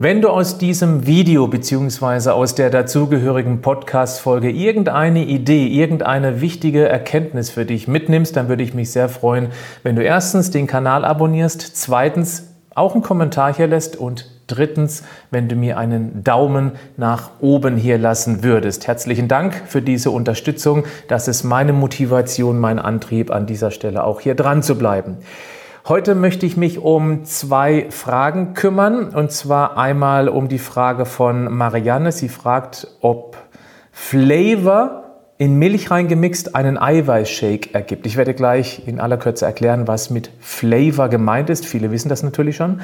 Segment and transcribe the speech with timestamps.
[0.00, 2.30] Wenn du aus diesem Video bzw.
[2.30, 8.74] aus der dazugehörigen Podcast-Folge irgendeine Idee, irgendeine wichtige Erkenntnis für dich mitnimmst, dann würde ich
[8.74, 9.48] mich sehr freuen,
[9.82, 12.44] wenn du erstens den Kanal abonnierst, zweitens
[12.76, 17.98] auch einen Kommentar hier lässt und drittens, wenn du mir einen Daumen nach oben hier
[17.98, 18.86] lassen würdest.
[18.86, 20.84] Herzlichen Dank für diese Unterstützung.
[21.08, 25.16] Das ist meine Motivation, mein Antrieb an dieser Stelle auch hier dran zu bleiben.
[25.88, 29.08] Heute möchte ich mich um zwei Fragen kümmern.
[29.08, 32.12] Und zwar einmal um die Frage von Marianne.
[32.12, 33.38] Sie fragt, ob
[33.90, 38.06] Flavor in Milch reingemixt einen Eiweißshake ergibt.
[38.06, 41.64] Ich werde gleich in aller Kürze erklären, was mit Flavor gemeint ist.
[41.64, 42.82] Viele wissen das natürlich schon.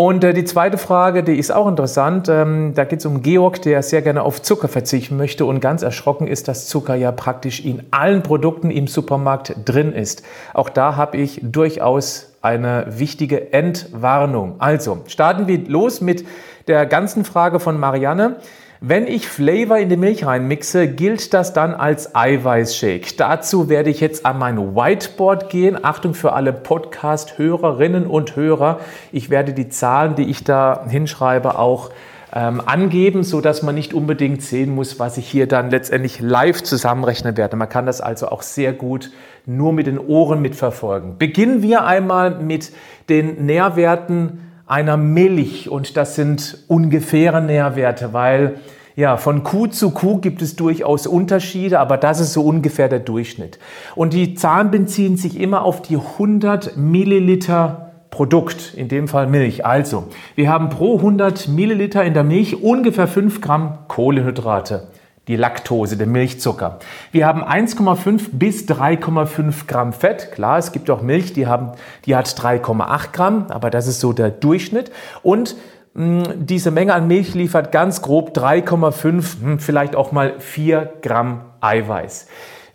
[0.00, 2.26] Und äh, die zweite Frage, die ist auch interessant.
[2.30, 5.82] Ähm, da geht es um Georg, der sehr gerne auf Zucker verzichten möchte und ganz
[5.82, 10.22] erschrocken ist, dass Zucker ja praktisch in allen Produkten im Supermarkt drin ist.
[10.54, 14.54] Auch da habe ich durchaus eine wichtige Entwarnung.
[14.58, 16.24] Also starten wir los mit
[16.66, 18.36] der ganzen Frage von Marianne.
[18.82, 23.14] Wenn ich Flavor in die Milch reinmixe, gilt das dann als Eiweißshake.
[23.18, 25.84] Dazu werde ich jetzt an mein Whiteboard gehen.
[25.84, 28.80] Achtung für alle Podcast-Hörerinnen und Hörer.
[29.12, 31.90] Ich werde die Zahlen, die ich da hinschreibe, auch
[32.32, 36.62] ähm, angeben, so dass man nicht unbedingt sehen muss, was ich hier dann letztendlich live
[36.62, 37.56] zusammenrechnen werde.
[37.56, 39.10] Man kann das also auch sehr gut
[39.44, 41.18] nur mit den Ohren mitverfolgen.
[41.18, 42.72] Beginnen wir einmal mit
[43.10, 48.60] den Nährwerten einer Milch und das sind ungefähre Nährwerte, weil
[48.96, 53.00] ja, von Kuh zu Kuh gibt es durchaus Unterschiede, aber das ist so ungefähr der
[53.00, 53.58] Durchschnitt.
[53.94, 59.64] Und die Zahlen beziehen sich immer auf die 100 Milliliter Produkt, in dem Fall Milch.
[59.64, 64.88] Also, wir haben pro 100 Milliliter in der Milch ungefähr 5 Gramm Kohlenhydrate
[65.30, 66.80] die Laktose, der Milchzucker.
[67.12, 70.32] Wir haben 1,5 bis 3,5 Gramm Fett.
[70.32, 71.70] Klar, es gibt auch Milch, die, haben,
[72.04, 74.90] die hat 3,8 Gramm, aber das ist so der Durchschnitt.
[75.22, 75.54] Und
[75.94, 80.94] mh, hm, diese Menge an Milch liefert ganz grob 3,5, hm, vielleicht auch mal 4
[81.00, 82.26] Gramm Eiweiß.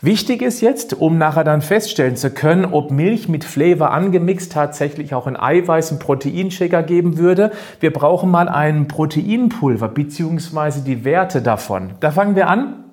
[0.05, 5.15] Wichtig ist jetzt, um nachher dann feststellen zu können, ob Milch mit Flavor angemixt tatsächlich
[5.15, 7.49] auch ein Eiweiß- und Proteinshaker geben würde.
[7.79, 10.81] Wir brauchen mal ein Proteinpulver bzw.
[10.85, 11.95] die Werte davon.
[12.01, 12.83] Da fangen wir an.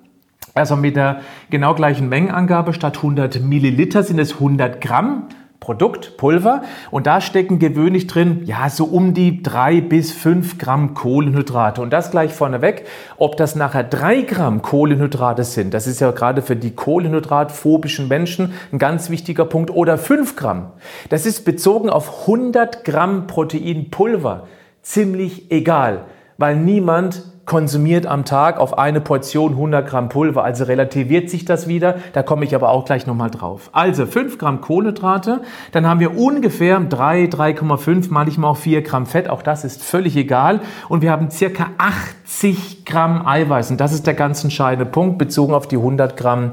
[0.55, 5.27] Also mit der genau gleichen Mengenangabe statt 100 Milliliter sind es 100 Gramm.
[5.63, 6.61] Produkt, Pulver.
[6.91, 11.81] Und da stecken gewöhnlich drin, ja, so um die drei bis fünf Gramm Kohlenhydrate.
[11.81, 12.85] Und das gleich vorneweg.
[13.15, 18.53] Ob das nachher drei Gramm Kohlenhydrate sind, das ist ja gerade für die kohlenhydratphobischen Menschen
[18.73, 19.71] ein ganz wichtiger Punkt.
[19.71, 20.71] Oder fünf Gramm.
[21.07, 24.47] Das ist bezogen auf 100 Gramm Proteinpulver
[24.81, 26.03] ziemlich egal,
[26.37, 30.43] weil niemand konsumiert am Tag auf eine Portion 100 Gramm Pulver.
[30.43, 31.95] Also relativiert sich das wieder.
[32.13, 33.69] Da komme ich aber auch gleich nochmal drauf.
[33.73, 35.41] Also 5 Gramm Kohlenhydrate.
[35.71, 39.29] Dann haben wir ungefähr 3, 3,5, manchmal auch 4 Gramm Fett.
[39.29, 40.61] Auch das ist völlig egal.
[40.87, 43.71] Und wir haben circa 80 Gramm Eiweiß.
[43.71, 46.51] Und das ist der ganz entscheidende Punkt bezogen auf die 100 Gramm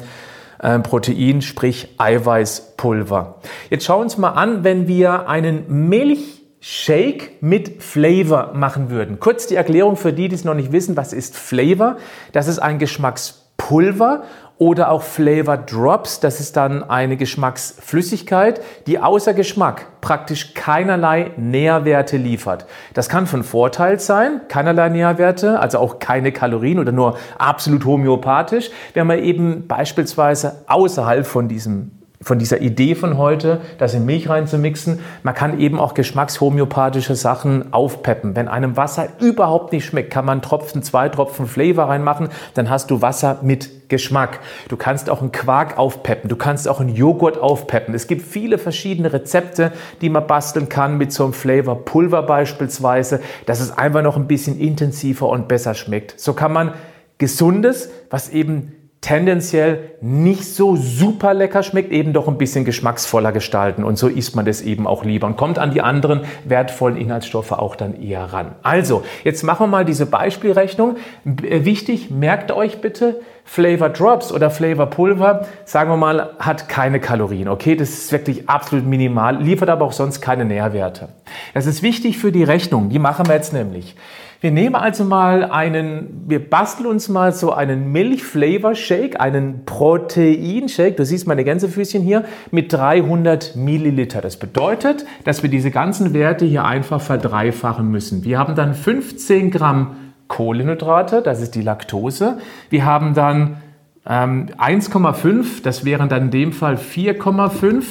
[0.58, 3.36] äh, Protein, sprich Eiweißpulver.
[3.70, 9.18] Jetzt schauen wir uns mal an, wenn wir einen Milch Shake mit Flavor machen würden.
[9.18, 11.96] Kurz die Erklärung für die, die es noch nicht wissen, was ist Flavor?
[12.32, 14.24] Das ist ein Geschmackspulver
[14.58, 16.20] oder auch Flavor Drops.
[16.20, 22.66] Das ist dann eine Geschmacksflüssigkeit, die außer Geschmack praktisch keinerlei Nährwerte liefert.
[22.92, 28.70] Das kann von Vorteil sein, keinerlei Nährwerte, also auch keine Kalorien oder nur absolut homöopathisch,
[28.92, 34.28] wenn man eben beispielsweise außerhalb von diesem von dieser Idee von heute, das in Milch
[34.28, 35.00] reinzumixen.
[35.22, 38.36] Man kann eben auch geschmackshomöopathische Sachen aufpeppen.
[38.36, 42.90] Wenn einem Wasser überhaupt nicht schmeckt, kann man Tropfen, zwei Tropfen Flavor reinmachen, dann hast
[42.90, 44.40] du Wasser mit Geschmack.
[44.68, 47.94] Du kannst auch einen Quark aufpeppen, du kannst auch einen Joghurt aufpeppen.
[47.94, 49.72] Es gibt viele verschiedene Rezepte,
[50.02, 54.60] die man basteln kann mit so einem Flavorpulver beispielsweise, dass es einfach noch ein bisschen
[54.60, 56.20] intensiver und besser schmeckt.
[56.20, 56.74] So kann man
[57.16, 63.82] gesundes, was eben tendenziell nicht so super lecker schmeckt, eben doch ein bisschen geschmacksvoller gestalten.
[63.82, 67.52] Und so isst man das eben auch lieber und kommt an die anderen wertvollen Inhaltsstoffe
[67.52, 68.56] auch dann eher ran.
[68.62, 70.96] Also, jetzt machen wir mal diese Beispielrechnung.
[71.24, 73.20] Wichtig, merkt euch bitte,
[73.52, 77.48] Flavor Drops oder Flavor Pulver, sagen wir mal, hat keine Kalorien.
[77.48, 81.08] Okay, das ist wirklich absolut minimal, liefert aber auch sonst keine Nährwerte.
[81.52, 82.90] Das ist wichtig für die Rechnung.
[82.90, 83.96] Die machen wir jetzt nämlich.
[84.40, 90.96] Wir nehmen also mal einen, wir basteln uns mal so einen Milch-Flavor-Shake, einen Protein-Shake.
[90.96, 94.20] Du siehst meine Gänsefüßchen hier mit 300 Milliliter.
[94.20, 98.22] Das bedeutet, dass wir diese ganzen Werte hier einfach verdreifachen müssen.
[98.22, 99.96] Wir haben dann 15 Gramm
[100.30, 102.38] Kohlenhydrate, das ist die Laktose.
[102.70, 103.58] Wir haben dann
[104.06, 107.84] ähm, 1,5, das wären dann in dem Fall 4,5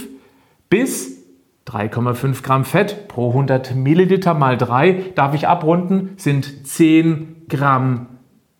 [0.69, 1.19] bis
[1.67, 8.07] 3,5 Gramm Fett pro 100 Milliliter mal 3, darf ich abrunden, sind 10 Gramm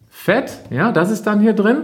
[0.09, 0.59] Fett.
[0.69, 1.83] Ja, das ist dann hier drin.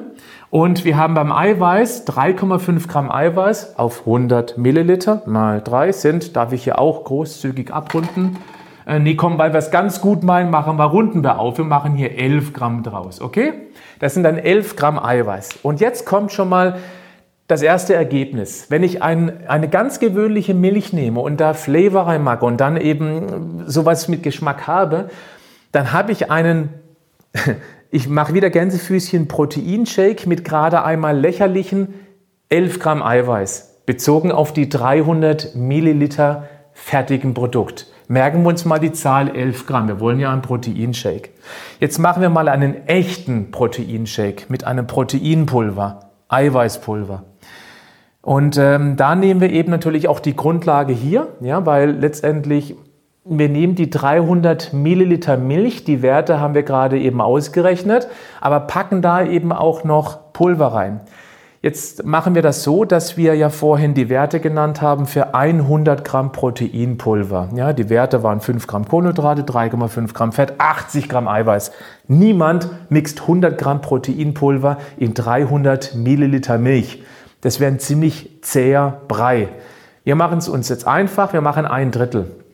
[0.49, 6.51] Und wir haben beim Eiweiß 3,5 Gramm Eiweiß auf 100 Milliliter mal 3 sind, darf
[6.51, 8.37] ich hier auch großzügig abrunden.
[8.85, 11.57] Äh, nee, komm, weil wir es ganz gut meinen, machen wir, runden wir auf.
[11.57, 13.53] Wir machen hier 11 Gramm draus, okay?
[13.99, 15.59] Das sind dann 11 Gramm Eiweiß.
[15.63, 16.77] Und jetzt kommt schon mal
[17.47, 22.43] das erste Ergebnis, wenn ich ein, eine ganz gewöhnliche Milch nehme und da Flavor reinmache
[22.43, 25.09] und dann eben sowas mit Geschmack habe,
[25.71, 26.69] dann habe ich einen,
[27.91, 31.93] ich mache wieder Gänsefüßchen Proteinshake mit gerade einmal lächerlichen
[32.49, 37.87] 11 Gramm Eiweiß, bezogen auf die 300 Milliliter fertigen Produkt.
[38.07, 39.87] Merken wir uns mal die Zahl 11 Gramm.
[39.87, 41.29] Wir wollen ja einen Proteinshake.
[41.79, 47.23] Jetzt machen wir mal einen echten Proteinshake mit einem Proteinpulver, Eiweißpulver.
[48.21, 52.75] Und ähm, da nehmen wir eben natürlich auch die Grundlage hier, ja, weil letztendlich
[53.27, 58.07] wir nehmen die 300 Milliliter Milch, die Werte haben wir gerade eben ausgerechnet,
[58.39, 61.01] aber packen da eben auch noch Pulver rein.
[61.65, 66.05] Jetzt machen wir das so, dass wir ja vorhin die Werte genannt haben für 100
[66.05, 67.49] Gramm Proteinpulver.
[67.55, 71.71] Ja, die Werte waren 5 Gramm Kohlenhydrate, 3,5 Gramm Fett, 80 Gramm Eiweiß.
[72.07, 77.01] Niemand mixt 100 Gramm Proteinpulver in 300 Milliliter Milch.
[77.41, 79.49] Das wäre ein ziemlich zäher Brei.
[80.03, 82.44] Wir machen es uns jetzt einfach, wir machen ein Drittel.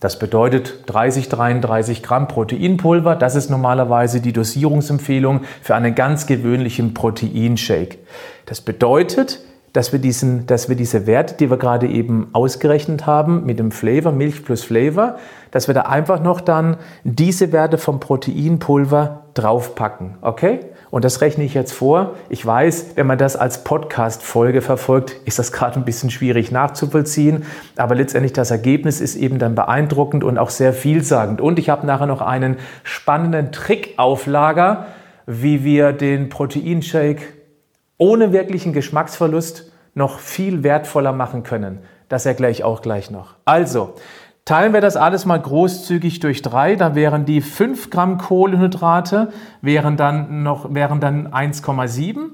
[0.00, 3.16] Das bedeutet 30, 33 Gramm Proteinpulver.
[3.16, 7.98] Das ist normalerweise die Dosierungsempfehlung für einen ganz gewöhnlichen Proteinshake.
[8.46, 9.40] Das bedeutet,
[9.74, 13.70] dass wir, diesen, dass wir diese Werte, die wir gerade eben ausgerechnet haben, mit dem
[13.70, 15.16] Flavor, Milch plus Flavor,
[15.50, 20.16] dass wir da einfach noch dann diese Werte vom Proteinpulver draufpacken.
[20.22, 20.60] Okay?
[20.90, 22.16] Und das rechne ich jetzt vor.
[22.28, 27.44] Ich weiß, wenn man das als Podcast-Folge verfolgt, ist das gerade ein bisschen schwierig nachzuvollziehen.
[27.76, 31.40] Aber letztendlich das Ergebnis ist eben dann beeindruckend und auch sehr vielsagend.
[31.40, 34.86] Und ich habe nachher noch einen spannenden Trick auf Lager,
[35.26, 37.22] wie wir den Proteinshake
[37.96, 41.80] ohne wirklichen Geschmacksverlust noch viel wertvoller machen können.
[42.08, 43.36] Das erkläre ich auch gleich noch.
[43.44, 43.94] Also,
[44.44, 49.96] Teilen wir das alles mal großzügig durch drei, dann wären die 5 Gramm Kohlenhydrate, wären
[49.96, 52.30] dann noch, wären dann 1,7.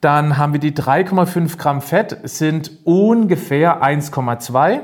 [0.00, 4.80] Dann haben wir die 3,5 Gramm Fett, sind ungefähr 1,2.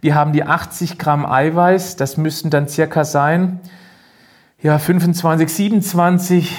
[0.00, 3.60] Wir haben die 80 Gramm Eiweiß, das müssten dann circa sein,
[4.60, 6.58] ja, 25, 27,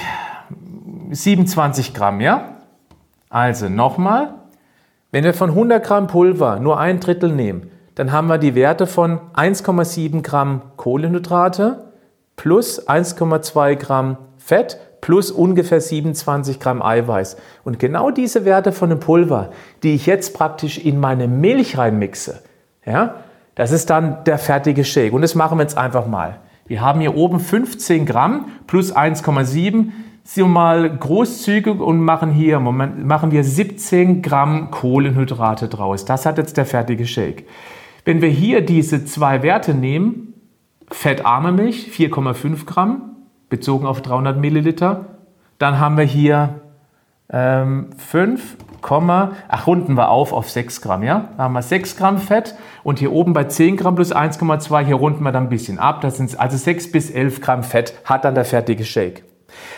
[1.10, 2.56] 27 Gramm, ja?
[3.30, 4.34] Also nochmal,
[5.10, 8.86] wenn wir von 100 Gramm Pulver nur ein Drittel nehmen, dann haben wir die Werte
[8.86, 11.84] von 1,7 Gramm Kohlenhydrate
[12.36, 17.36] plus 1,2 Gramm Fett plus ungefähr 27 Gramm Eiweiß.
[17.62, 19.50] Und genau diese Werte von dem Pulver,
[19.82, 22.40] die ich jetzt praktisch in meine Milch reinmixe,
[22.86, 23.16] ja,
[23.54, 25.12] das ist dann der fertige Shake.
[25.12, 26.38] Und das machen wir jetzt einfach mal.
[26.66, 29.92] Wir haben hier oben 15 Gramm plus 1,7
[30.26, 36.06] sind mal großzügig und machen hier, Moment, machen wir 17 Gramm Kohlenhydrate draus.
[36.06, 37.46] Das hat jetzt der fertige Shake.
[38.04, 40.34] Wenn wir hier diese zwei Werte nehmen,
[40.90, 43.16] fettarme Milch 4,5 Gramm,
[43.48, 45.06] bezogen auf 300 Milliliter,
[45.58, 46.60] dann haben wir hier
[47.30, 51.30] ähm, 5, ach runden wir auf auf 6 Gramm, ja?
[51.38, 54.96] Da haben wir 6 Gramm Fett und hier oben bei 10 Gramm plus 1,2, hier
[54.96, 56.02] runden wir dann ein bisschen ab.
[56.02, 59.24] Das sind also 6 bis 11 Gramm Fett, hat dann der fertige Shake.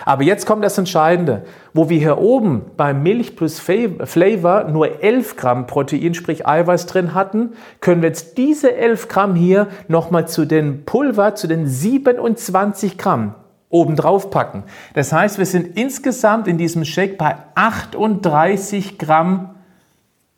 [0.04, 1.44] Aber jetzt kommt das Entscheidende.
[1.74, 7.14] Wo wir hier oben beim Milch plus Flavor nur 11 Gramm Protein, sprich Eiweiß drin
[7.14, 12.98] hatten, können wir jetzt diese 11 Gramm hier nochmal zu den Pulver, zu den 27
[12.98, 13.34] Gramm
[13.68, 14.64] oben drauf packen.
[14.94, 19.50] Das heißt, wir sind insgesamt in diesem Shake bei 38 Gramm,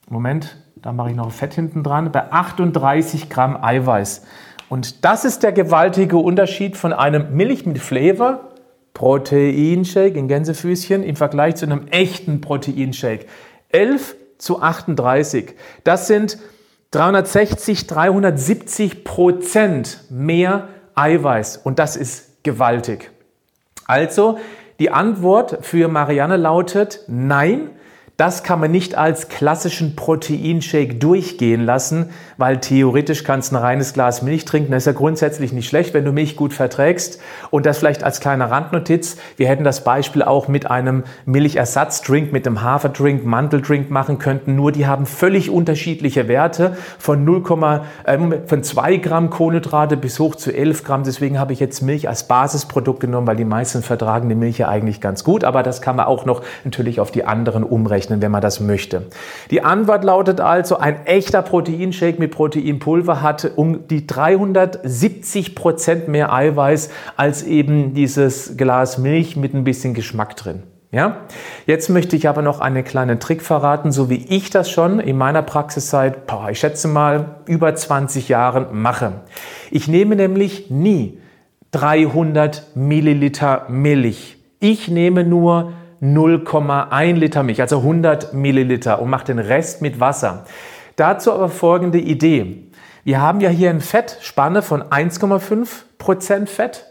[0.08, 4.22] Moment, da mache ich noch Fett hinten dran, bei 38 Gramm Eiweiß.
[4.68, 8.47] Und das ist der gewaltige Unterschied von einem Milch mit Flavor
[8.94, 13.26] Proteinshake in Gänsefüßchen im Vergleich zu einem echten Proteinshake.
[13.70, 15.54] 11 zu 38.
[15.84, 16.38] Das sind
[16.90, 23.10] 360, 370 Prozent mehr Eiweiß und das ist gewaltig.
[23.86, 24.38] Also
[24.78, 27.70] die Antwort für Marianne lautet nein.
[28.18, 33.92] Das kann man nicht als klassischen Proteinshake durchgehen lassen, weil theoretisch kannst du ein reines
[33.92, 34.72] Glas Milch trinken.
[34.72, 37.20] Das ist ja grundsätzlich nicht schlecht, wenn du Milch gut verträgst.
[37.50, 39.18] Und das vielleicht als kleine Randnotiz.
[39.36, 44.56] Wir hätten das Beispiel auch mit einem Milchersatzdrink, mit einem Haferdrink, Manteldrink machen könnten.
[44.56, 47.44] Nur die haben völlig unterschiedliche Werte von 0,
[48.02, 51.04] äh, von 2 Gramm Kohlenhydrate bis hoch zu 11 Gramm.
[51.04, 54.68] Deswegen habe ich jetzt Milch als Basisprodukt genommen, weil die meisten vertragen die Milch ja
[54.68, 55.44] eigentlich ganz gut.
[55.44, 58.60] Aber das kann man auch noch natürlich auf die anderen umrechnen berechnen, wenn man das
[58.60, 59.06] möchte.
[59.50, 66.32] Die Antwort lautet also, ein echter Proteinshake mit Proteinpulver hat um die 370 Prozent mehr
[66.32, 70.62] Eiweiß als eben dieses Glas Milch mit ein bisschen Geschmack drin.
[70.90, 71.18] Ja?
[71.66, 75.18] Jetzt möchte ich aber noch einen kleinen Trick verraten, so wie ich das schon in
[75.18, 76.18] meiner Praxis seit,
[76.50, 79.12] ich schätze mal, über 20 Jahren mache.
[79.70, 81.18] Ich nehme nämlich nie
[81.72, 84.38] 300 Milliliter Milch.
[84.60, 90.44] Ich nehme nur 0,1 Liter Milch, also 100 Milliliter und macht den Rest mit Wasser.
[90.96, 92.64] Dazu aber folgende Idee.
[93.04, 96.84] Wir haben ja hier eine Fettspanne von 1,5% Fett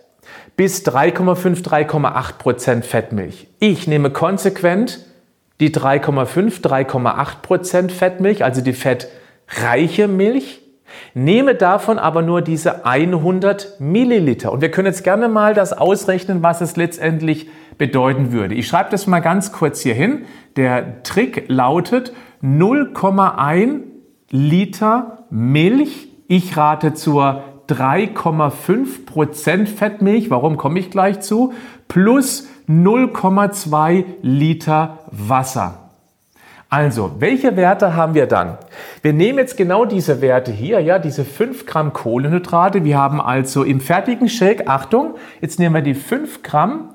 [0.55, 3.47] bis 3,5, 3,8% Fettmilch.
[3.59, 4.99] Ich nehme konsequent
[5.59, 10.61] die 3,5, 3,8% Fettmilch, also die fettreiche Milch,
[11.13, 14.51] nehme davon aber nur diese 100 Milliliter.
[14.51, 17.47] Und wir können jetzt gerne mal das ausrechnen, was es letztendlich
[17.77, 18.55] bedeuten würde.
[18.55, 20.25] Ich schreibe das mal ganz kurz hier hin.
[20.55, 23.81] Der Trick lautet 0,1
[24.29, 26.10] Liter Milch.
[26.27, 30.29] Ich rate zur 3,5% Fettmilch.
[30.29, 31.53] Warum komme ich gleich zu?
[31.88, 35.88] Plus 0,2 Liter Wasser.
[36.69, 38.57] Also, welche Werte haben wir dann?
[39.01, 42.84] Wir nehmen jetzt genau diese Werte hier, ja, diese 5 Gramm Kohlenhydrate.
[42.84, 46.89] Wir haben also im fertigen Shake, Achtung, jetzt nehmen wir die 5 Gramm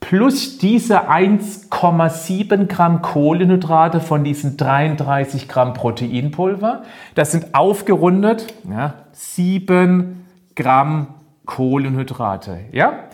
[0.00, 6.82] plus diese 1,7 Gramm Kohlenhydrate von diesen 33 Gramm Proteinpulver.
[7.14, 10.26] Das sind aufgerundet ja, 7
[10.56, 11.14] Gramm
[11.46, 12.60] Kohlenhydrate.
[12.72, 13.04] Ja?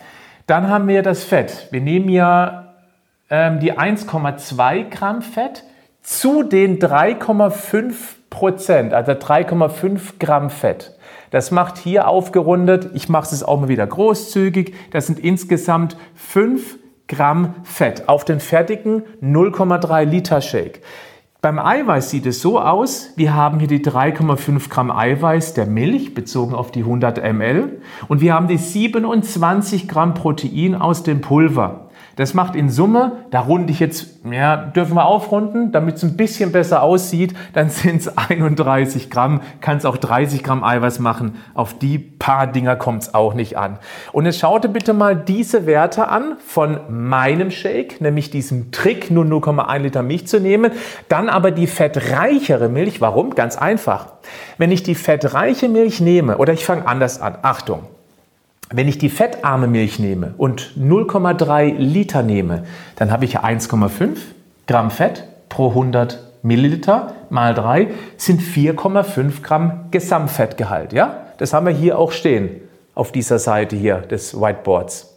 [0.47, 1.67] Dann haben wir das Fett.
[1.71, 2.73] Wir nehmen ja
[3.29, 5.63] ähm, die 1,2 Gramm Fett
[6.01, 7.93] zu den 3,5
[8.29, 10.96] Prozent, also 3,5 Gramm Fett.
[11.31, 16.77] Das macht hier aufgerundet, ich mache es auch mal wieder großzügig, das sind insgesamt 5
[17.07, 18.09] Gramm Fett.
[18.09, 20.81] Auf den fertigen 0,3 Liter Shake.
[21.39, 26.13] Beim Eiweiß sieht es so aus, wir haben hier die 3,5 Gramm Eiweiß der Milch
[26.13, 31.86] bezogen auf die 100 ml und wir haben die 27 Gramm Protein aus dem Pulver.
[32.17, 36.17] Das macht in Summe, da runde ich jetzt, ja, dürfen wir aufrunden, damit es ein
[36.17, 41.35] bisschen besser aussieht, dann sind es 31 Gramm, kann es auch 30 Gramm Eiweiß machen.
[41.53, 43.77] Auf die paar Dinger kommt es auch nicht an.
[44.13, 49.11] Und jetzt schaut ihr bitte mal diese Werte an von meinem Shake, nämlich diesem Trick,
[49.11, 50.71] nur 0,1 Liter Milch zu nehmen,
[51.09, 52.99] dann aber die fettreichere Milch.
[52.99, 53.35] Warum?
[53.35, 54.13] Ganz einfach.
[54.57, 57.83] Wenn ich die fettreiche Milch nehme, oder ich fange anders an, Achtung,
[58.69, 62.63] wenn ich die fettarme Milch nehme und 0,3 Liter nehme,
[62.95, 64.17] dann habe ich 1,5
[64.67, 70.93] Gramm Fett pro 100 Milliliter mal 3 sind 4,5 Gramm Gesamtfettgehalt.
[70.93, 71.27] Ja?
[71.37, 72.61] Das haben wir hier auch stehen
[72.95, 75.13] auf dieser Seite hier des Whiteboards.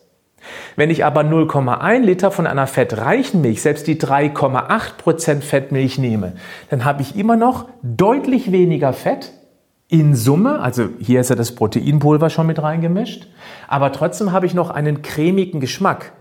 [0.77, 6.33] Wenn ich aber 0,1 Liter von einer fettreichen Milch, selbst die 3,8% Fettmilch nehme,
[6.71, 9.33] dann habe ich immer noch deutlich weniger Fett
[9.91, 13.27] in Summe, also hier ist ja das Proteinpulver schon mit reingemischt,
[13.67, 16.13] aber trotzdem habe ich noch einen cremigen Geschmack,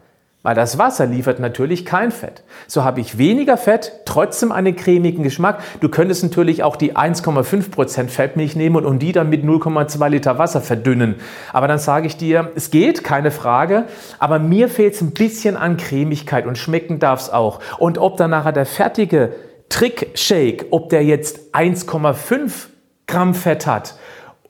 [0.41, 2.41] weil das Wasser liefert natürlich kein Fett.
[2.65, 5.59] So habe ich weniger Fett, trotzdem einen cremigen Geschmack.
[5.81, 10.61] Du könntest natürlich auch die 1,5% Fettmilch nehmen und die dann mit 0,2 Liter Wasser
[10.61, 11.15] verdünnen.
[11.53, 13.83] Aber dann sage ich dir, es geht, keine Frage,
[14.17, 17.59] aber mir fehlt es ein bisschen an Cremigkeit und schmecken darf es auch.
[17.77, 19.33] Und ob dann nachher der fertige
[19.69, 22.69] Trick-Shake, ob der jetzt 1,5
[23.09, 23.95] Gramm Fett hat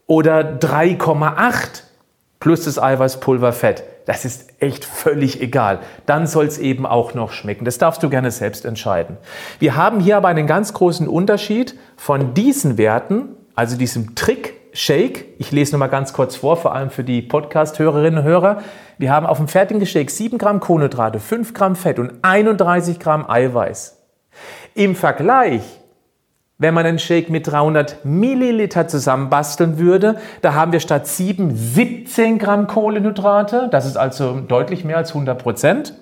[0.06, 1.84] oder 3,8
[2.39, 5.80] plus das Eiweißpulver Fett, das ist echt völlig egal.
[6.06, 7.66] Dann soll es eben auch noch schmecken.
[7.66, 9.18] Das darfst du gerne selbst entscheiden.
[9.60, 15.25] Wir haben hier aber einen ganz großen Unterschied von diesen Werten, also diesem Trick Shake.
[15.38, 18.62] Ich lese nur mal ganz kurz vor, vor allem für die Podcast-Hörerinnen und Hörer.
[18.98, 23.30] Wir haben auf dem fertigen Shake 7 Gramm Kohlenhydrate, 5 Gramm Fett und 31 Gramm
[23.30, 23.98] Eiweiß.
[24.75, 25.79] Im Vergleich
[26.62, 32.38] wenn man einen Shake mit 300 Milliliter zusammenbasteln würde, da haben wir statt 7 17
[32.38, 33.70] Gramm Kohlenhydrate.
[33.72, 35.94] Das ist also deutlich mehr als 100 Prozent.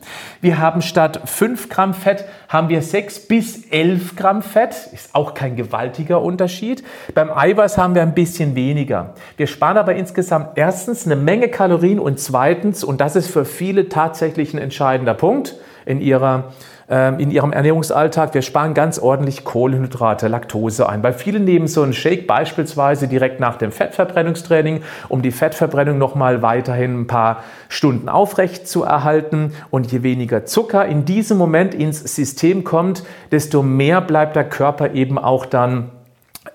[0.41, 4.89] Wir haben statt 5 Gramm Fett haben wir 6 bis 11 Gramm Fett.
[4.91, 6.83] Ist auch kein gewaltiger Unterschied.
[7.13, 9.13] Beim Eiweiß haben wir ein bisschen weniger.
[9.37, 13.89] Wir sparen aber insgesamt erstens eine Menge Kalorien und zweitens, und das ist für viele
[13.89, 15.55] tatsächlich ein entscheidender Punkt,
[15.87, 16.51] in ihrer
[16.89, 18.33] ähm, in ihrem Ernährungsalltag.
[18.33, 21.03] Wir sparen ganz ordentlich Kohlenhydrate, Laktose ein.
[21.03, 26.41] Weil viele nehmen so einen Shake beispielsweise direkt nach dem Fettverbrennungstraining, um die Fettverbrennung nochmal
[26.41, 29.51] weiterhin ein paar Stunden aufrecht zu erhalten.
[29.69, 34.93] Und je weniger Zucker in diesem Moment ins System kommt, desto mehr bleibt der Körper
[34.93, 35.91] eben auch dann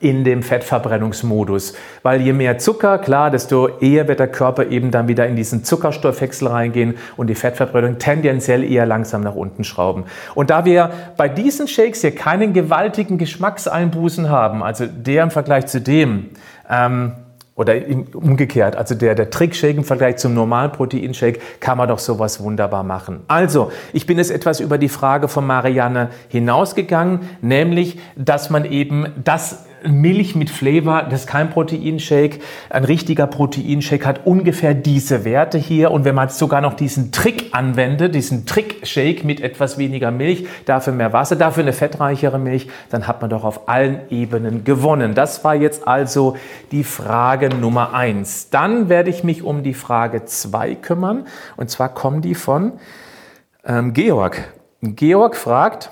[0.02, 1.75] in dem Fettverbrennungsmodus.
[2.02, 5.64] Weil je mehr Zucker, klar, desto eher wird der Körper eben dann wieder in diesen
[5.64, 10.04] Zuckerstoffwechsel reingehen und die Fettverbrennung tendenziell eher langsam nach unten schrauben.
[10.35, 15.66] Und da wir bei diesen Shakes hier keinen gewaltigen Geschmackseinbußen haben, also der im Vergleich
[15.66, 16.30] zu dem,
[16.68, 17.12] ähm,
[17.54, 17.75] oder
[18.14, 22.82] umgekehrt, also der, der Trickshake im Vergleich zum normalen Proteinshake, kann man doch sowas wunderbar
[22.82, 23.21] machen.
[23.28, 29.06] Also, ich bin jetzt etwas über die Frage von Marianne hinausgegangen, nämlich, dass man eben
[29.23, 32.40] das Milch mit Flavor, das ist kein Proteinshake.
[32.70, 35.90] Ein richtiger Proteinshake hat ungefähr diese Werte hier.
[35.90, 40.92] Und wenn man sogar noch diesen Trick anwendet, diesen Trick-Shake mit etwas weniger Milch, dafür
[40.92, 45.14] mehr Wasser, dafür eine fettreichere Milch, dann hat man doch auf allen Ebenen gewonnen.
[45.14, 46.36] Das war jetzt also
[46.70, 48.50] die Frage Nummer eins.
[48.50, 51.26] Dann werde ich mich um die Frage zwei kümmern.
[51.56, 52.72] Und zwar kommen die von
[53.64, 54.52] ähm, Georg.
[54.82, 55.90] Georg fragt,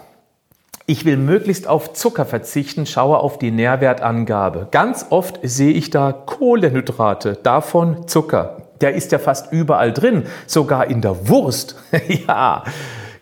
[0.91, 4.67] ich will möglichst auf Zucker verzichten, schaue auf die Nährwertangabe.
[4.73, 8.63] Ganz oft sehe ich da Kohlenhydrate, davon Zucker.
[8.81, 11.77] Der ist ja fast überall drin, sogar in der Wurst.
[12.27, 12.65] ja,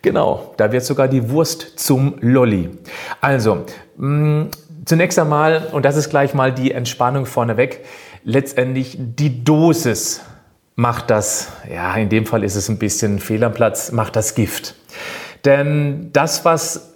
[0.01, 2.71] genau, da wird sogar die Wurst zum Lolli.
[3.21, 3.65] Also,
[3.97, 4.49] mh, mm,
[4.85, 7.85] zunächst einmal, und das ist gleich mal die Entspannung vorneweg,
[8.23, 10.21] letztendlich die Dosis
[10.75, 14.33] macht das, ja, in dem Fall ist es ein bisschen fehl am Platz, macht das
[14.33, 14.73] Gift.
[15.45, 16.88] Denn das, was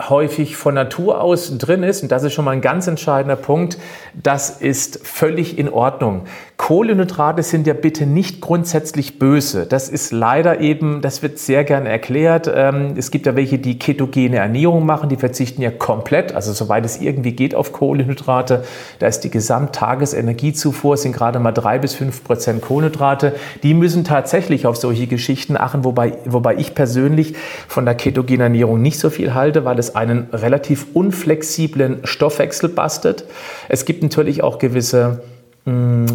[0.00, 3.78] häufig von Natur aus drin ist, und das ist schon mal ein ganz entscheidender Punkt,
[4.14, 6.24] das ist völlig in Ordnung.
[6.56, 9.66] Kohlenhydrate sind ja bitte nicht grundsätzlich böse.
[9.66, 12.50] Das ist leider eben, das wird sehr gerne erklärt.
[12.54, 16.84] Ähm, es gibt ja welche, die ketogene Ernährung machen, die verzichten ja komplett, also soweit
[16.84, 18.64] es irgendwie geht, auf Kohlenhydrate.
[19.00, 23.34] Da ist die Gesamttagesenergiezufuhr, sind gerade mal drei bis fünf Prozent Kohlenhydrate.
[23.64, 27.34] Die müssen tatsächlich auf solche Geschichten achten, wobei, wobei ich persönlich
[27.66, 33.24] von der ketogenen Ernährung nicht so viel halte, weil es einen relativ unflexiblen Stoffwechsel bastet.
[33.68, 35.20] Es gibt natürlich auch gewisse
[35.64, 36.06] mh, hm,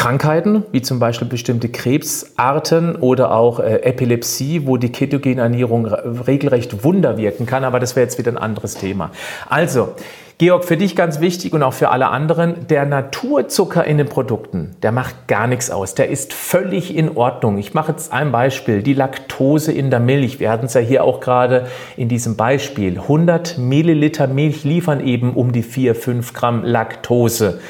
[0.00, 6.84] Krankheiten, wie zum Beispiel bestimmte Krebsarten oder auch äh, Epilepsie, wo die ketogene Ernährung regelrecht
[6.84, 9.10] Wunder wirken kann, aber das wäre jetzt wieder ein anderes Thema.
[9.50, 9.90] Also,
[10.38, 14.74] Georg, für dich ganz wichtig und auch für alle anderen, der Naturzucker in den Produkten,
[14.82, 15.94] der macht gar nichts aus.
[15.94, 17.58] Der ist völlig in Ordnung.
[17.58, 20.40] Ich mache jetzt ein Beispiel, die Laktose in der Milch.
[20.40, 21.66] Wir hatten es ja hier auch gerade
[21.98, 22.98] in diesem Beispiel.
[22.98, 27.60] 100 Milliliter Milch liefern eben um die 4, 5 Gramm Laktose.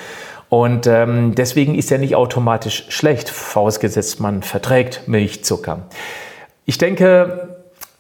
[0.51, 5.87] Und ähm, deswegen ist er nicht automatisch schlecht, vorausgesetzt man verträgt Milchzucker.
[6.67, 7.51] Ich denke,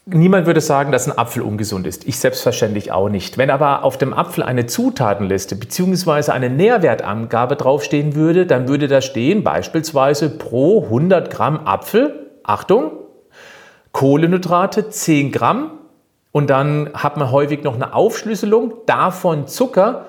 [0.06, 2.08] Niemand würde sagen, dass ein Apfel ungesund ist.
[2.08, 3.38] Ich selbstverständlich auch nicht.
[3.38, 6.32] Wenn aber auf dem Apfel eine Zutatenliste bzw.
[6.32, 12.92] eine Nährwertangabe draufstehen würde, dann würde da stehen beispielsweise pro 100 Gramm Apfel, Achtung,
[13.92, 15.72] Kohlenhydrate 10 Gramm
[16.32, 20.06] und dann hat man häufig noch eine Aufschlüsselung, davon Zucker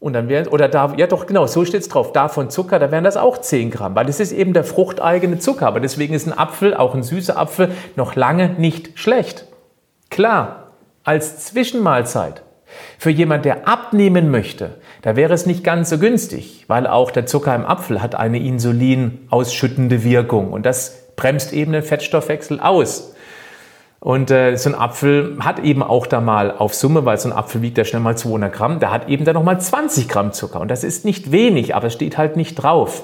[0.00, 2.90] und dann wären, oder da, ja doch, genau, so steht es drauf, davon Zucker, da
[2.90, 5.66] wären das auch 10 Gramm, weil das ist eben der fruchteigene Zucker.
[5.66, 9.46] Aber deswegen ist ein Apfel, auch ein süßer Apfel, noch lange nicht schlecht.
[10.10, 10.72] Klar,
[11.04, 12.42] als Zwischenmahlzeit.
[12.98, 17.24] Für jemand, der abnehmen möchte, da wäre es nicht ganz so günstig, weil auch der
[17.24, 23.13] Zucker im Apfel hat eine Insulin ausschüttende Wirkung und das bremst eben den Fettstoffwechsel aus.
[24.04, 27.32] Und äh, so ein Apfel hat eben auch da mal auf Summe, weil so ein
[27.32, 30.60] Apfel wiegt ja schnell mal 200 Gramm, der hat eben da nochmal 20 Gramm Zucker.
[30.60, 33.02] Und das ist nicht wenig, aber es steht halt nicht drauf.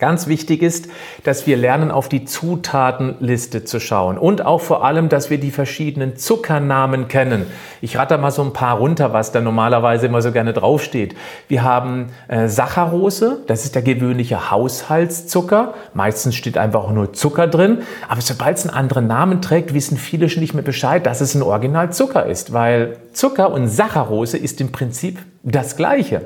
[0.00, 0.88] Ganz wichtig ist,
[1.24, 5.50] dass wir lernen, auf die Zutatenliste zu schauen und auch vor allem, dass wir die
[5.50, 7.46] verschiedenen Zuckernamen kennen.
[7.82, 11.14] Ich rate mal so ein paar runter, was da normalerweise immer so gerne draufsteht.
[11.48, 15.74] Wir haben äh, Saccharose, das ist der gewöhnliche Haushaltszucker.
[15.92, 17.82] Meistens steht einfach nur Zucker drin.
[18.08, 21.34] Aber sobald es einen anderen Namen trägt, wissen viele schon nicht mehr Bescheid, dass es
[21.34, 26.22] ein Originalzucker ist, weil Zucker und Saccharose ist im Prinzip das Gleiche.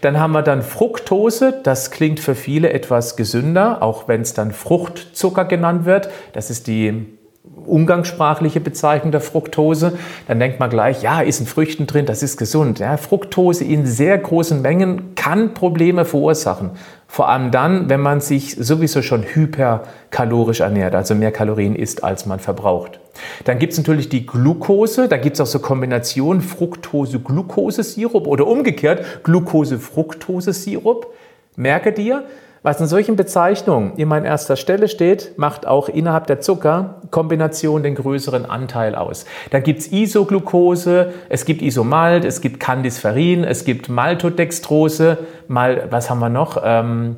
[0.00, 4.52] Dann haben wir dann Fructose, das klingt für viele etwas gesünder, auch wenn es dann
[4.52, 6.08] Fruchtzucker genannt wird.
[6.32, 7.18] Das ist die
[7.66, 12.36] umgangssprachliche Bezeichnung der Fructose, dann denkt man gleich, ja, ist in Früchten drin, das ist
[12.36, 12.78] gesund.
[12.78, 16.70] Ja, Fructose in sehr großen Mengen kann Probleme verursachen.
[17.12, 22.24] Vor allem dann, wenn man sich sowieso schon hyperkalorisch ernährt, also mehr Kalorien isst, als
[22.24, 23.00] man verbraucht.
[23.44, 29.24] Dann gibt es natürlich die Glucose, da gibt es auch so Kombinationen Fructose-Glucose-Sirup oder umgekehrt
[29.24, 31.12] Glucose-Fructose-Sirup.
[31.54, 32.24] Merke dir,
[32.64, 37.96] Was in solchen Bezeichnungen immer an erster Stelle steht, macht auch innerhalb der Zuckerkombination den
[37.96, 39.24] größeren Anteil aus.
[39.50, 46.20] Da gibt's Isoglucose, es gibt Isomalt, es gibt Candispherin, es gibt Maltodextrose, mal, was haben
[46.20, 46.62] wir noch?
[46.64, 47.16] Ähm,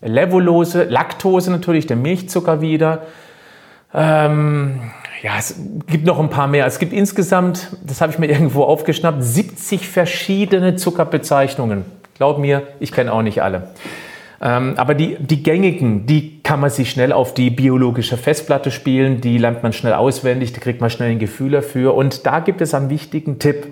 [0.00, 3.02] Levulose, Laktose natürlich, der Milchzucker wieder.
[3.92, 4.80] Ähm,
[5.22, 5.54] ja, es
[5.86, 6.64] gibt noch ein paar mehr.
[6.64, 11.84] Es gibt insgesamt, das habe ich mir irgendwo aufgeschnappt, 70 verschiedene Zuckerbezeichnungen.
[12.14, 13.68] Glaub mir, ich kenne auch nicht alle.
[14.40, 19.20] Ähm, aber die, die gängigen, die kann man sich schnell auf die biologische Festplatte spielen,
[19.20, 21.94] die lernt man schnell auswendig, da kriegt man schnell ein Gefühl dafür.
[21.94, 23.66] Und da gibt es einen wichtigen Tipp.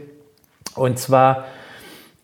[0.74, 1.44] Und zwar,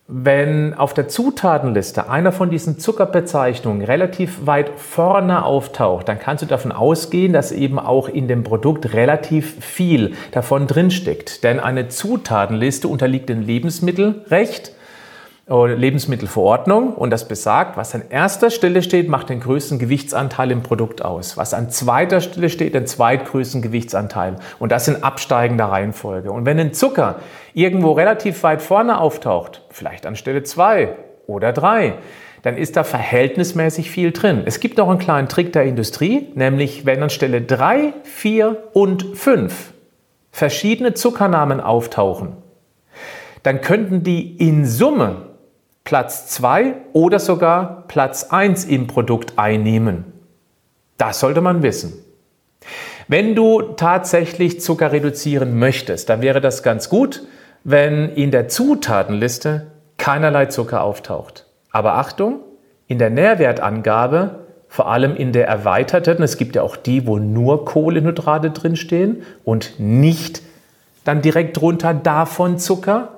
[0.07, 6.47] wenn auf der Zutatenliste einer von diesen Zuckerbezeichnungen relativ weit vorne auftaucht, dann kannst du
[6.47, 11.45] davon ausgehen, dass eben auch in dem Produkt relativ viel davon drinsteckt.
[11.45, 14.73] Denn eine Zutatenliste unterliegt dem Lebensmittelrecht
[15.47, 21.03] Lebensmittelverordnung und das besagt, was an erster Stelle steht, macht den größten Gewichtsanteil im Produkt
[21.03, 21.35] aus.
[21.35, 24.37] Was an zweiter Stelle steht, den zweitgrößten Gewichtsanteil.
[24.59, 26.31] Und das in absteigender Reihenfolge.
[26.31, 27.17] Und wenn ein Zucker
[27.53, 30.95] irgendwo relativ weit vorne auftaucht, vielleicht an Stelle zwei
[31.27, 31.95] oder drei,
[32.43, 34.43] dann ist da verhältnismäßig viel drin.
[34.45, 39.17] Es gibt noch einen kleinen Trick der Industrie, nämlich wenn an Stelle drei, vier und
[39.17, 39.73] fünf
[40.31, 42.37] verschiedene Zuckernamen auftauchen,
[43.43, 45.32] dann könnten die in Summe
[45.83, 50.05] Platz 2 oder sogar Platz 1 im Produkt einnehmen.
[50.97, 51.93] Das sollte man wissen.
[53.07, 57.23] Wenn du tatsächlich Zucker reduzieren möchtest, dann wäre das ganz gut,
[57.65, 59.67] wenn in der Zutatenliste
[59.97, 61.47] keinerlei Zucker auftaucht.
[61.71, 62.39] Aber Achtung,
[62.87, 67.65] in der Nährwertangabe, vor allem in der erweiterten, es gibt ja auch die, wo nur
[67.65, 70.41] Kohlenhydrate drinstehen und nicht
[71.03, 73.09] dann direkt drunter davon Zucker,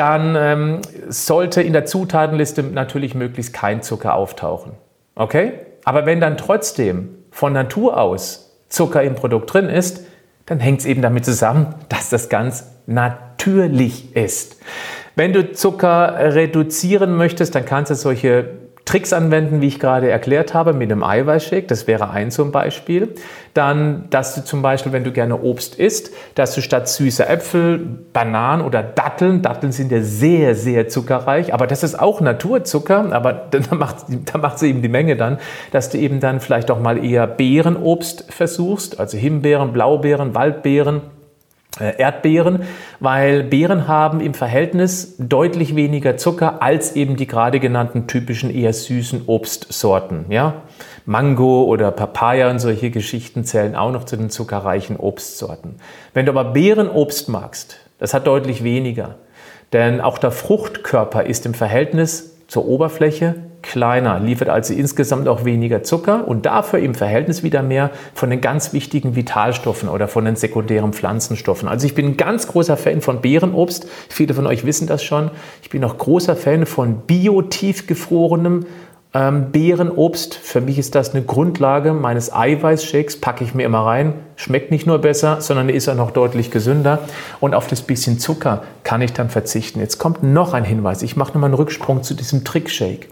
[0.00, 4.72] dann ähm, sollte in der Zutatenliste natürlich möglichst kein Zucker auftauchen.
[5.14, 5.52] Okay?
[5.84, 10.06] Aber wenn dann trotzdem von Natur aus Zucker im Produkt drin ist,
[10.46, 14.56] dann hängt es eben damit zusammen, dass das ganz natürlich ist.
[15.16, 18.48] Wenn du Zucker reduzieren möchtest, dann kannst du solche
[18.84, 21.66] Tricks anwenden, wie ich gerade erklärt habe, mit einem Eiweißshake.
[21.66, 23.14] Das wäre ein zum Beispiel.
[23.54, 27.78] Dann, dass du zum Beispiel, wenn du gerne Obst isst, dass du statt süßer Äpfel,
[28.12, 33.32] Bananen oder Datteln, Datteln sind ja sehr, sehr zuckerreich, aber das ist auch Naturzucker, aber
[33.50, 35.38] da macht, sie eben die Menge dann,
[35.72, 41.02] dass du eben dann vielleicht auch mal eher Beerenobst versuchst, also Himbeeren, Blaubeeren, Waldbeeren,
[41.78, 42.62] Erdbeeren,
[42.98, 48.72] weil Beeren haben im Verhältnis deutlich weniger Zucker als eben die gerade genannten typischen eher
[48.72, 50.26] süßen Obstsorten.
[50.30, 50.62] Ja?
[51.06, 55.76] Mango oder Papaya und solche Geschichten zählen auch noch zu den zuckerreichen Obstsorten.
[56.12, 59.16] Wenn du aber Beerenobst magst, das hat deutlich weniger.
[59.72, 65.82] Denn auch der Fruchtkörper ist im Verhältnis zur Oberfläche kleiner, liefert also insgesamt auch weniger
[65.82, 70.36] Zucker und dafür im Verhältnis wieder mehr von den ganz wichtigen Vitalstoffen oder von den
[70.36, 71.68] sekundären Pflanzenstoffen.
[71.68, 73.86] Also ich bin ein ganz großer Fan von Beerenobst.
[74.08, 75.30] Viele von euch wissen das schon.
[75.62, 78.66] Ich bin auch großer Fan von bio-tiefgefrorenem
[79.12, 80.34] ähm, Beerenobst.
[80.34, 83.20] Für mich ist das eine Grundlage meines Eiweißshakes.
[83.20, 84.14] Packe ich mir immer rein.
[84.36, 87.00] Schmeckt nicht nur besser, sondern ist auch noch deutlich gesünder.
[87.40, 89.80] Und auf das bisschen Zucker kann ich dann verzichten.
[89.80, 91.02] Jetzt kommt noch ein Hinweis.
[91.02, 93.08] Ich mache nochmal einen Rücksprung zu diesem Trickshake.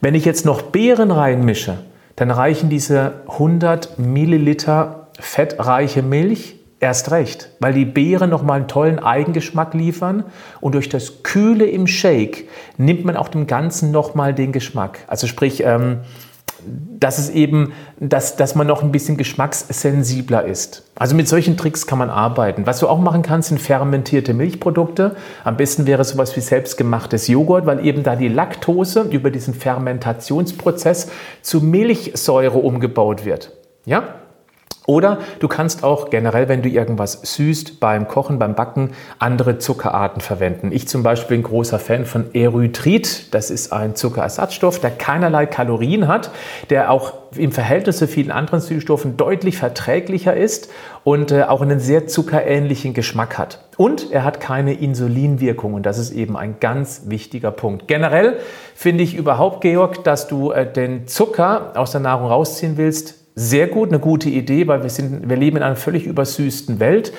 [0.00, 1.78] Wenn ich jetzt noch Beeren reinmische,
[2.16, 8.98] dann reichen diese 100 Milliliter fettreiche Milch erst recht, weil die Beeren nochmal einen tollen
[8.98, 10.24] Eigengeschmack liefern
[10.60, 12.48] und durch das Kühle im Shake
[12.78, 15.00] nimmt man auch dem Ganzen nochmal den Geschmack.
[15.06, 15.98] Also sprich, ähm,
[16.98, 20.84] dass es eben, dass, dass man noch ein bisschen geschmackssensibler ist.
[20.96, 22.66] Also mit solchen Tricks kann man arbeiten.
[22.66, 25.16] Was du auch machen kannst, sind fermentierte Milchprodukte.
[25.44, 31.08] Am besten wäre sowas wie selbstgemachtes Joghurt, weil eben da die Laktose über diesen Fermentationsprozess
[31.42, 33.52] zu Milchsäure umgebaut wird.
[33.86, 34.19] Ja?
[34.90, 40.20] Oder du kannst auch generell, wenn du irgendwas süßt, beim Kochen, beim Backen, andere Zuckerarten
[40.20, 40.72] verwenden.
[40.72, 43.32] Ich zum Beispiel bin großer Fan von Erythrit.
[43.32, 46.32] Das ist ein Zuckerersatzstoff, der keinerlei Kalorien hat,
[46.70, 50.68] der auch im Verhältnis zu vielen anderen Süßstoffen deutlich verträglicher ist
[51.04, 53.60] und äh, auch einen sehr zuckerähnlichen Geschmack hat.
[53.76, 57.86] Und er hat keine Insulinwirkung und das ist eben ein ganz wichtiger Punkt.
[57.86, 58.38] Generell
[58.74, 63.68] finde ich überhaupt, Georg, dass du äh, den Zucker aus der Nahrung rausziehen willst, sehr
[63.68, 67.12] gut, eine gute Idee, weil wir, sind, wir leben in einer völlig übersüßten Welt.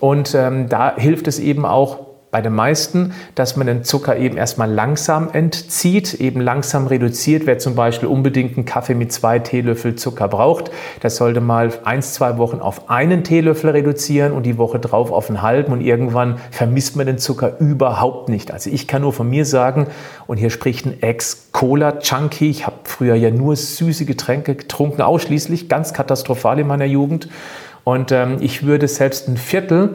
[0.00, 4.36] Und ähm, da hilft es eben auch, bei den meisten, dass man den Zucker eben
[4.36, 7.46] erstmal langsam entzieht, eben langsam reduziert.
[7.46, 12.12] Wer zum Beispiel unbedingt einen Kaffee mit zwei Teelöffel Zucker braucht, das sollte mal eins,
[12.12, 16.36] zwei Wochen auf einen Teelöffel reduzieren und die Woche drauf auf einen halben und irgendwann
[16.50, 18.52] vermisst man den Zucker überhaupt nicht.
[18.52, 19.86] Also ich kann nur von mir sagen,
[20.26, 25.94] und hier spricht ein Ex-Cola-Junkie, ich habe früher ja nur süße Getränke getrunken, ausschließlich, ganz
[25.94, 27.28] katastrophal in meiner Jugend.
[27.84, 29.94] Und ähm, ich würde selbst ein Viertel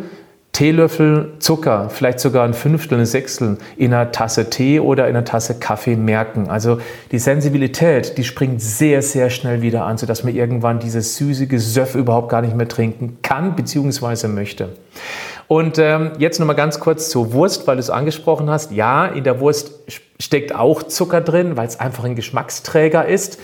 [0.53, 5.25] Teelöffel Zucker, vielleicht sogar ein Fünftel, ein Sechstel in einer Tasse Tee oder in einer
[5.25, 6.47] Tasse Kaffee merken.
[6.47, 6.77] Also
[7.11, 11.95] die Sensibilität, die springt sehr, sehr schnell wieder an, sodass man irgendwann dieses süße Gesöff
[11.95, 14.27] überhaupt gar nicht mehr trinken kann bzw.
[14.27, 14.69] möchte.
[15.47, 18.71] Und ähm, jetzt nochmal ganz kurz zur Wurst, weil du es angesprochen hast.
[18.71, 19.71] Ja, in der Wurst
[20.19, 23.39] steckt auch Zucker drin, weil es einfach ein Geschmacksträger ist.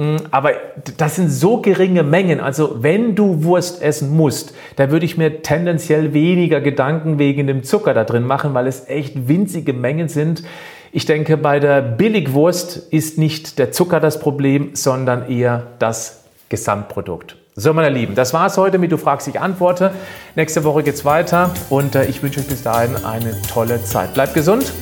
[0.00, 0.52] Mm, aber
[0.96, 2.40] das sind so geringe Mengen.
[2.40, 7.64] Also wenn du Wurst essen musst, da würde ich mir tendenziell weniger Gedanken wegen dem
[7.64, 10.42] Zucker da drin machen, weil es echt winzige Mengen sind.
[10.90, 17.36] Ich denke, bei der Billigwurst ist nicht der Zucker das Problem, sondern eher das Gesamtprodukt.
[17.54, 19.92] So, meine Lieben, das war es heute mit Du fragst, ich antworte.
[20.34, 24.14] Nächste Woche geht es weiter und äh, ich wünsche euch bis dahin eine tolle Zeit.
[24.14, 24.72] Bleibt gesund,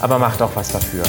[0.00, 1.02] aber macht auch was dafür.